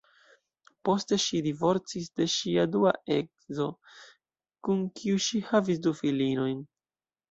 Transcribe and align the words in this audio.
Poste 0.87 1.19
ŝi 1.23 1.41
divorcis 1.49 2.09
de 2.21 2.27
ŝia 2.37 2.65
dua 2.77 2.95
edzo, 3.19 3.71
kun 4.67 4.85
kiu 5.01 5.25
ŝi 5.31 5.47
havis 5.55 5.89
du 5.89 5.99
filinojn. 6.05 6.63